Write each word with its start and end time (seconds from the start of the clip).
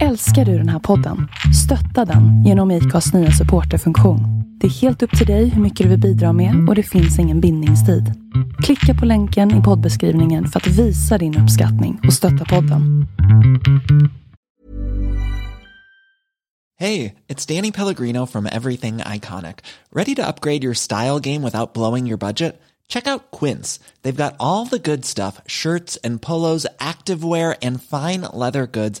Älskar 0.00 0.44
du 0.44 0.58
den 0.58 0.68
här 0.68 0.78
podden? 0.78 1.28
Stötta 1.64 2.12
den 2.12 2.44
genom 2.44 2.70
IKAs 2.70 3.12
nya 3.12 3.30
supporterfunktion. 3.30 4.20
Det 4.60 4.66
är 4.66 4.70
helt 4.70 5.02
upp 5.02 5.18
till 5.18 5.26
dig 5.26 5.48
hur 5.48 5.62
mycket 5.62 5.84
du 5.84 5.90
vill 5.90 6.00
bidra 6.00 6.32
med 6.32 6.68
och 6.68 6.74
det 6.74 6.82
finns 6.82 7.18
ingen 7.18 7.40
bindningstid. 7.40 8.12
Klicka 8.62 8.94
på 9.00 9.06
länken 9.06 9.60
i 9.60 9.62
poddbeskrivningen 9.62 10.48
för 10.48 10.60
att 10.60 10.66
visa 10.66 11.18
din 11.18 11.38
uppskattning 11.38 12.00
och 12.06 12.12
stötta 12.12 12.44
podden. 12.44 13.06
Hej, 16.78 17.14
det 17.26 17.50
är 17.50 17.56
Danny 17.56 17.72
Pellegrino 17.72 18.26
from 18.26 18.46
Everything 18.46 19.00
Iconic. 19.14 19.56
Ready 19.94 20.14
to 20.14 20.22
upgrade 20.22 20.64
your 20.64 20.74
style 20.74 21.20
game 21.20 21.42
without 21.42 21.74
blowing 21.74 22.08
your 22.08 22.18
budget? 22.18 22.62
Check 22.92 23.06
out 23.06 23.30
Quince. 23.30 23.80
They've 24.02 24.24
got 24.24 24.34
all 24.38 24.66
the 24.66 24.78
good 24.78 25.04
stuff 25.06 25.40
shirts 25.46 25.98
and 26.04 26.20
polos, 26.20 26.66
activewear, 26.78 27.54
and 27.62 27.82
fine 27.82 28.20
leather 28.34 28.66
goods, 28.66 29.00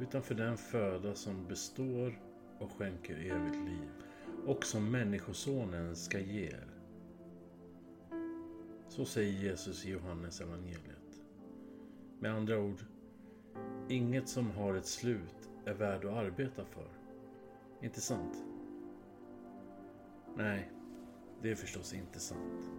utan 0.00 0.22
för 0.22 0.34
den 0.34 0.56
föda 0.56 1.14
som 1.14 1.46
består 1.48 2.20
och 2.58 2.72
skänker 2.72 3.14
evigt 3.14 3.56
liv 3.56 3.88
och 4.46 4.64
som 4.64 4.90
Människosonen 4.90 5.96
ska 5.96 6.20
ge 6.20 6.46
er. 6.46 6.66
Så 8.88 9.04
säger 9.04 9.32
Jesus 9.32 9.86
i 9.86 9.90
Johannes 9.90 10.40
evangeliet. 10.40 11.22
Med 12.18 12.34
andra 12.34 12.58
ord, 12.58 12.80
inget 13.88 14.28
som 14.28 14.50
har 14.50 14.74
ett 14.74 14.86
slut 14.86 15.50
är 15.64 15.74
värd 15.74 16.04
att 16.04 16.16
arbeta 16.16 16.64
för. 16.64 16.88
Inte 17.82 18.00
sant? 18.00 18.44
Nej, 20.36 20.72
det 21.42 21.50
är 21.50 21.54
förstås 21.54 21.94
inte 21.94 22.20
sant. 22.20 22.70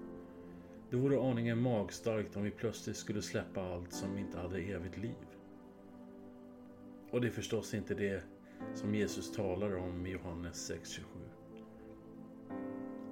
Det 0.90 0.96
vore 0.96 1.22
aningen 1.32 1.62
magstarkt 1.62 2.36
om 2.36 2.44
vi 2.44 2.52
plötsligt 2.52 2.98
skulle 2.98 3.22
släppa 3.22 3.62
allt 3.62 3.94
som 3.94 4.18
inte 4.18 4.38
hade 4.38 4.60
evigt 4.60 4.98
liv. 4.98 5.39
Och 7.12 7.22
det 7.22 7.28
är 7.28 7.32
förstås 7.32 7.74
inte 7.74 7.94
det 7.94 8.24
som 8.74 8.96
Jesus 8.96 9.32
talar 9.32 9.76
om 9.76 10.06
i 10.06 10.10
Johannes 10.10 10.72
6.27. 10.72 11.04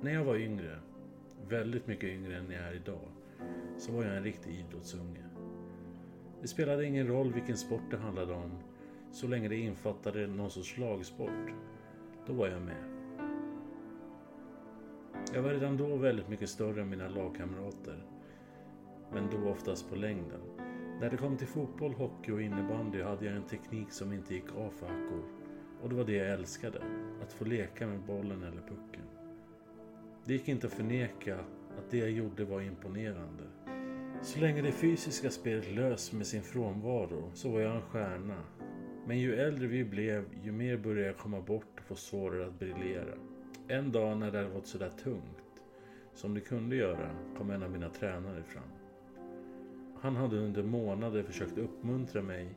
När 0.02 0.14
jag 0.14 0.23
var 0.23 0.36
yngre, 0.36 0.80
väldigt 1.50 1.88
mycket 1.88 2.09
yngre 2.09 2.38
än 2.38 2.52
jag 2.52 2.64
är 2.64 2.73
idag, 2.73 3.09
så 3.78 3.92
var 3.92 4.04
jag 4.04 4.17
en 4.17 4.23
riktig 4.23 4.59
idrottsunge. 4.59 5.23
Det 6.42 6.48
spelade 6.48 6.86
ingen 6.86 7.08
roll 7.08 7.34
vilken 7.34 7.58
sport 7.58 7.92
det 7.92 7.98
handlade 7.98 8.34
om, 8.34 8.52
så 9.12 9.28
länge 9.28 9.48
det 9.48 9.56
infattade 9.56 10.28
någon 10.28 10.52
sorts 10.52 10.78
lagsport. 10.78 11.52
Då 12.28 12.34
var 12.34 12.48
jag 12.48 12.61
med. 12.61 12.84
Jag 15.34 15.42
var 15.42 15.50
redan 15.50 15.78
då 15.78 15.95
väldigt 15.95 16.30
mycket 16.30 16.50
större 16.50 16.82
än 16.82 16.89
mina 16.89 17.09
lagkamrater. 17.09 18.06
Men 19.14 19.30
då 19.30 19.50
oftast 19.50 19.89
på 19.89 19.95
längden. 19.95 20.67
När 21.00 21.09
det 21.09 21.17
kom 21.17 21.38
till 21.38 21.48
fotboll, 21.48 21.94
hockey 21.94 22.31
och 22.31 22.42
innebandy 22.42 23.02
hade 23.02 23.26
jag 23.26 23.36
en 23.36 23.44
teknik 23.44 23.92
som 23.92 24.14
inte 24.14 24.34
gick 24.34 24.56
av 24.56 24.70
för 24.70 24.88
hackor. 24.88 25.23
Och 25.81 25.89
det 25.89 25.95
var 25.95 26.04
det 26.04 26.14
jag 26.14 26.34
älskade. 26.34 26.81
Att 27.23 27.34
få 27.34 27.45
leka 27.45 27.88
med 27.88 28.00
bollen 28.00 28.44
eller 28.44 28.62
pucken. 28.62 29.04
Det 30.26 30.34
gick 30.34 30.48
inte 30.48 30.67
att 30.67 30.73
förneka 30.73 31.39
att 31.78 31.89
det 31.89 31.98
jag 31.98 32.12
gjorde 32.12 32.45
var 32.45 32.62
imponerande. 32.62 33.44
Så 34.22 34.39
länge 34.39 34.61
det 34.61 34.72
fysiska 34.72 35.30
spelet 35.30 35.72
lös 35.72 36.14
med 36.14 36.27
sin 36.27 36.42
frånvaro 36.42 37.32
så 37.33 37.49
var 37.49 37.60
jag 37.60 37.76
en 37.76 37.82
stjärna. 37.82 38.43
Men 39.05 39.20
ju 39.20 39.36
äldre 39.36 39.67
vi 39.67 39.83
blev, 39.86 40.26
ju 40.43 40.52
mer 40.52 40.77
började 40.77 41.08
jag 41.08 41.17
komma 41.17 41.42
bort 41.42 41.80
och 41.80 41.86
få 41.86 41.95
svårare 41.95 42.48
att 42.48 42.60
briljera. 42.60 43.17
En 43.67 43.92
dag 43.92 44.17
när 44.17 44.32
det 44.32 44.38
hade 44.38 44.49
varit 44.49 44.67
sådär 44.67 44.92
tungt, 45.04 45.61
som 46.14 46.33
det 46.33 46.42
kunde 46.42 46.76
göra, 46.76 47.10
kom 47.38 47.49
en 47.49 47.64
av 47.64 47.72
mina 47.72 47.89
tränare 47.89 48.43
fram. 48.43 48.77
Han 50.02 50.16
hade 50.16 50.38
under 50.38 50.64
månader 50.64 51.24
försökt 51.24 51.58
uppmuntra 51.58 52.22
mig 52.22 52.56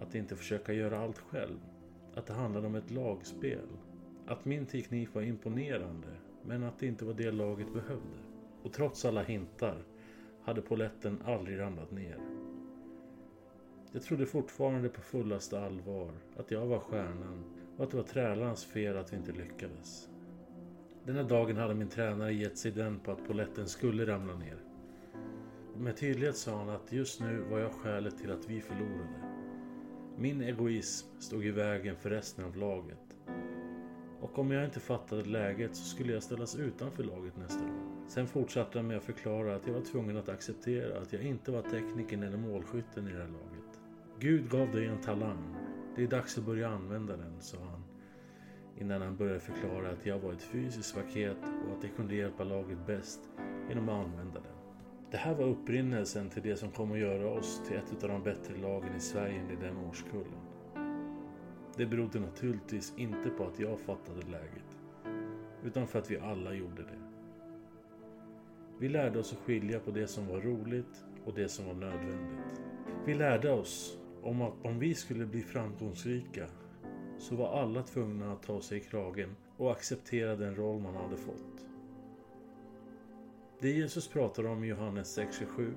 att 0.00 0.14
inte 0.14 0.36
försöka 0.36 0.72
göra 0.72 0.98
allt 0.98 1.18
själv. 1.18 1.58
Att 2.14 2.26
det 2.26 2.32
handlade 2.32 2.66
om 2.66 2.74
ett 2.74 2.90
lagspel. 2.90 3.68
Att 4.26 4.44
min 4.44 4.66
teknik 4.66 5.14
var 5.14 5.22
imponerande, 5.22 6.08
men 6.42 6.62
att 6.62 6.78
det 6.78 6.86
inte 6.86 7.04
var 7.04 7.14
det 7.14 7.30
laget 7.30 7.72
behövde. 7.72 8.18
Och 8.62 8.72
trots 8.72 9.04
alla 9.04 9.22
hintar 9.22 9.84
hade 10.42 10.62
poletten 10.62 11.22
aldrig 11.24 11.58
ramlat 11.58 11.90
ner. 11.90 12.18
Jag 13.92 14.02
trodde 14.02 14.26
fortfarande 14.26 14.88
på 14.88 15.00
fullaste 15.00 15.60
allvar 15.60 16.10
att 16.36 16.50
jag 16.50 16.66
var 16.66 16.78
stjärnan 16.78 17.44
och 17.76 17.84
att 17.84 17.90
det 17.90 17.96
var 17.96 18.04
trälarnas 18.04 18.64
fel 18.64 18.96
att 18.96 19.12
vi 19.12 19.16
inte 19.16 19.32
lyckades. 19.32 20.08
Den 21.04 21.16
här 21.16 21.24
dagen 21.24 21.56
hade 21.56 21.74
min 21.74 21.88
tränare 21.88 22.34
gett 22.34 22.58
sig 22.58 22.72
den 22.72 23.00
på 23.00 23.12
att 23.12 23.26
poletten 23.26 23.68
skulle 23.68 24.06
ramla 24.06 24.34
ner. 24.34 24.71
Med 25.78 25.96
tydlighet 25.96 26.36
sa 26.36 26.58
han 26.58 26.68
att 26.68 26.92
just 26.92 27.20
nu 27.20 27.44
var 27.50 27.58
jag 27.58 27.72
skälet 27.72 28.18
till 28.18 28.32
att 28.32 28.50
vi 28.50 28.60
förlorade. 28.60 29.22
Min 30.16 30.42
egoism 30.42 31.08
stod 31.20 31.46
i 31.46 31.50
vägen 31.50 31.96
för 31.96 32.10
resten 32.10 32.44
av 32.44 32.56
laget. 32.56 33.16
Och 34.20 34.38
om 34.38 34.50
jag 34.50 34.64
inte 34.64 34.80
fattade 34.80 35.24
läget 35.24 35.76
så 35.76 35.84
skulle 35.84 36.12
jag 36.12 36.22
ställas 36.22 36.56
utanför 36.56 37.04
laget 37.04 37.36
nästa 37.36 37.60
gång. 37.60 38.04
Sen 38.08 38.26
fortsatte 38.26 38.78
han 38.78 38.86
med 38.86 38.96
att 38.96 39.04
förklara 39.04 39.56
att 39.56 39.66
jag 39.66 39.74
var 39.74 39.80
tvungen 39.80 40.16
att 40.16 40.28
acceptera 40.28 41.00
att 41.00 41.12
jag 41.12 41.22
inte 41.22 41.50
var 41.50 41.62
tekniken 41.62 42.22
eller 42.22 42.38
målskytten 42.38 43.08
i 43.08 43.12
det 43.12 43.18
här 43.18 43.28
laget. 43.28 43.80
Gud 44.18 44.50
gav 44.50 44.72
dig 44.72 44.86
en 44.86 45.00
talang. 45.00 45.56
Det 45.96 46.02
är 46.02 46.06
dags 46.06 46.38
att 46.38 46.44
börja 46.44 46.68
använda 46.68 47.16
den, 47.16 47.40
sa 47.40 47.58
han. 47.58 47.84
Innan 48.78 49.02
han 49.02 49.16
började 49.16 49.40
förklara 49.40 49.90
att 49.90 50.06
jag 50.06 50.18
var 50.18 50.32
ett 50.32 50.42
fysiskt 50.42 50.94
paket 50.94 51.36
och 51.40 51.78
att 51.78 51.84
jag 51.84 51.96
kunde 51.96 52.14
hjälpa 52.14 52.44
laget 52.44 52.86
bäst 52.86 53.20
genom 53.68 53.88
att 53.88 54.06
använda 54.06 54.40
den. 54.40 54.51
Det 55.12 55.18
här 55.18 55.34
var 55.34 55.44
upprinnelsen 55.44 56.30
till 56.30 56.42
det 56.42 56.56
som 56.56 56.70
kom 56.70 56.92
att 56.92 56.98
göra 56.98 57.30
oss 57.30 57.62
till 57.66 57.76
ett 57.76 58.02
av 58.04 58.08
de 58.08 58.22
bättre 58.22 58.56
lagen 58.56 58.96
i 58.96 59.00
Sverige 59.00 59.42
under 59.42 59.66
den 59.66 59.76
årskullen. 59.76 60.40
Det 61.76 61.86
berodde 61.86 62.20
naturligtvis 62.20 62.92
inte 62.96 63.30
på 63.30 63.44
att 63.44 63.58
jag 63.58 63.80
fattade 63.80 64.20
läget, 64.20 64.78
utan 65.64 65.86
för 65.86 65.98
att 65.98 66.10
vi 66.10 66.18
alla 66.18 66.54
gjorde 66.54 66.82
det. 66.82 66.98
Vi 68.78 68.88
lärde 68.88 69.18
oss 69.18 69.32
att 69.32 69.38
skilja 69.38 69.80
på 69.80 69.90
det 69.90 70.06
som 70.06 70.28
var 70.28 70.40
roligt 70.40 71.04
och 71.24 71.34
det 71.34 71.48
som 71.48 71.66
var 71.66 71.74
nödvändigt. 71.74 72.62
Vi 73.06 73.14
lärde 73.14 73.52
oss 73.52 73.98
om 74.22 74.42
att 74.42 74.54
om 74.62 74.78
vi 74.78 74.94
skulle 74.94 75.26
bli 75.26 75.42
framgångsrika 75.42 76.46
så 77.18 77.36
var 77.36 77.60
alla 77.60 77.82
tvungna 77.82 78.32
att 78.32 78.42
ta 78.42 78.60
sig 78.60 78.78
i 78.78 78.80
kragen 78.80 79.36
och 79.56 79.72
acceptera 79.72 80.36
den 80.36 80.56
roll 80.56 80.80
man 80.80 80.94
hade 80.96 81.16
fått. 81.16 81.71
Det 83.62 83.70
Jesus 83.70 84.08
pratar 84.08 84.46
om 84.46 84.64
i 84.64 84.66
Johannes 84.66 85.18
6.27 85.18 85.74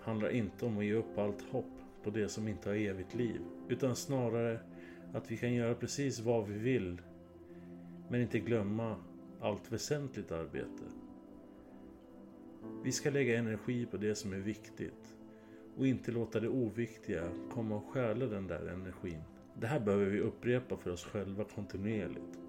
handlar 0.00 0.28
inte 0.28 0.66
om 0.66 0.78
att 0.78 0.84
ge 0.84 0.94
upp 0.94 1.18
allt 1.18 1.42
hopp 1.42 1.72
på 2.02 2.10
det 2.10 2.28
som 2.28 2.48
inte 2.48 2.68
har 2.68 2.76
evigt 2.76 3.14
liv, 3.14 3.40
utan 3.68 3.96
snarare 3.96 4.60
att 5.12 5.30
vi 5.30 5.36
kan 5.36 5.54
göra 5.54 5.74
precis 5.74 6.20
vad 6.20 6.48
vi 6.48 6.58
vill, 6.58 7.00
men 8.08 8.20
inte 8.20 8.38
glömma 8.38 8.96
allt 9.40 9.72
väsentligt 9.72 10.32
arbete. 10.32 10.82
Vi 12.84 12.92
ska 12.92 13.10
lägga 13.10 13.38
energi 13.38 13.86
på 13.86 13.96
det 13.96 14.14
som 14.14 14.32
är 14.32 14.38
viktigt 14.38 15.16
och 15.76 15.86
inte 15.86 16.12
låta 16.12 16.40
det 16.40 16.48
oviktiga 16.48 17.28
komma 17.50 17.76
och 17.76 17.86
stjäla 17.86 18.26
den 18.26 18.46
där 18.46 18.66
energin. 18.66 19.22
Det 19.60 19.66
här 19.66 19.80
behöver 19.80 20.06
vi 20.06 20.20
upprepa 20.20 20.76
för 20.76 20.90
oss 20.90 21.04
själva 21.04 21.44
kontinuerligt. 21.44 22.40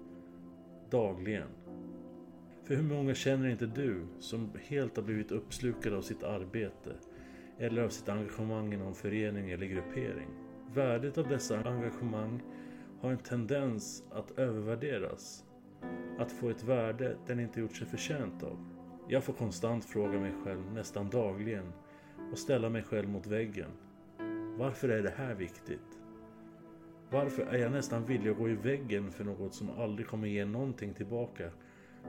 Dagligen. 0.90 1.67
För 2.68 2.74
hur 2.74 2.82
många 2.82 3.14
känner 3.14 3.48
inte 3.48 3.66
du 3.66 4.06
som 4.20 4.50
helt 4.68 4.96
har 4.96 5.02
blivit 5.02 5.32
uppslukade 5.32 5.96
av 5.96 6.02
sitt 6.02 6.22
arbete 6.22 6.94
eller 7.58 7.82
av 7.82 7.88
sitt 7.88 8.08
engagemang 8.08 8.72
inom 8.72 8.94
förening 8.94 9.50
eller 9.50 9.66
gruppering? 9.66 10.28
Värdet 10.74 11.18
av 11.18 11.28
dessa 11.28 11.58
engagemang 11.58 12.42
har 13.00 13.10
en 13.10 13.18
tendens 13.18 14.04
att 14.10 14.38
övervärderas. 14.38 15.44
Att 16.18 16.32
få 16.32 16.48
ett 16.50 16.62
värde 16.62 17.16
den 17.26 17.40
inte 17.40 17.60
gjort 17.60 17.76
sig 17.76 17.86
förtjänt 17.86 18.42
av. 18.42 18.58
Jag 19.08 19.24
får 19.24 19.32
konstant 19.32 19.84
fråga 19.84 20.20
mig 20.20 20.32
själv 20.44 20.72
nästan 20.74 21.10
dagligen 21.10 21.72
och 22.32 22.38
ställa 22.38 22.68
mig 22.68 22.82
själv 22.82 23.08
mot 23.08 23.26
väggen. 23.26 23.70
Varför 24.58 24.88
är 24.88 25.02
det 25.02 25.14
här 25.16 25.34
viktigt? 25.34 25.98
Varför 27.10 27.42
är 27.42 27.58
jag 27.58 27.72
nästan 27.72 28.04
villig 28.04 28.30
att 28.30 28.38
gå 28.38 28.48
i 28.48 28.54
väggen 28.54 29.12
för 29.12 29.24
något 29.24 29.54
som 29.54 29.70
aldrig 29.70 30.06
kommer 30.08 30.28
ge 30.28 30.44
någonting 30.44 30.94
tillbaka 30.94 31.50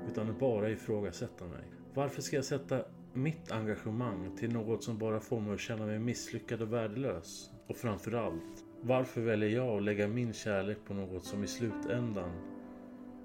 utan 0.08 0.38
bara 0.40 0.70
ifrågasätta 0.70 1.46
mig? 1.46 1.64
Varför 1.94 2.22
ska 2.22 2.36
jag 2.36 2.46
sätta 2.46 2.86
mitt 3.14 3.52
engagemang 3.52 4.36
till 4.38 4.54
något 4.54 4.84
som 4.84 4.98
bara 4.98 5.20
får 5.20 5.40
mig 5.40 5.54
att 5.54 5.60
känna 5.60 5.86
mig 5.86 6.00
misslyckad 6.00 6.62
och 6.62 6.74
värdelös? 6.74 7.52
Och 7.68 7.78
framförallt, 7.78 8.66
Varför 8.82 9.22
väljer 9.22 9.50
jag 9.50 9.78
att 9.78 9.84
lägga 9.84 10.08
min 10.08 10.34
kärlek 10.34 10.78
på 10.86 10.94
något 10.94 11.24
som 11.24 11.44
i 11.44 11.48
slutändan 11.48 12.32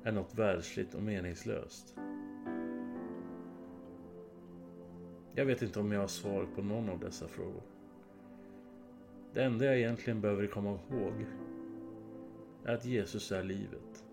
är 0.05 0.13
något 0.13 0.35
världsligt 0.35 0.95
och 0.95 1.03
meningslöst? 1.03 1.95
Jag 5.35 5.45
vet 5.45 5.63
inte 5.63 5.81
om 5.81 5.93
jag 5.93 6.01
har 6.01 6.07
svar 6.07 6.47
på 6.55 6.63
någon 6.63 6.89
av 6.89 6.99
dessa 6.99 7.29
frågor. 7.29 7.63
Det 9.33 9.45
enda 9.45 9.65
jag 9.65 9.79
egentligen 9.79 10.21
behöver 10.21 10.47
komma 10.47 10.71
ihåg 10.71 11.27
är 12.65 12.75
att 12.75 12.85
Jesus 12.85 13.33
är 13.33 13.43
livet. 13.43 14.05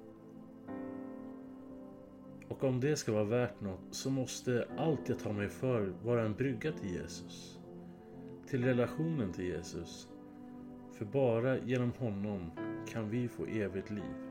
Och 2.61 2.67
om 2.67 2.79
det 2.79 2.95
ska 2.95 3.11
vara 3.11 3.23
värt 3.23 3.61
något 3.61 3.79
så 3.91 4.09
måste 4.09 4.67
allt 4.77 5.09
jag 5.09 5.19
tar 5.19 5.33
mig 5.33 5.49
för 5.49 5.93
vara 6.03 6.25
en 6.25 6.33
brygga 6.33 6.71
till 6.71 6.89
Jesus. 6.89 7.59
Till 8.47 8.65
relationen 8.65 9.33
till 9.33 9.45
Jesus. 9.45 10.07
För 10.97 11.05
bara 11.05 11.57
genom 11.57 11.91
honom 11.91 12.51
kan 12.87 13.09
vi 13.09 13.27
få 13.27 13.45
evigt 13.45 13.89
liv. 13.89 14.30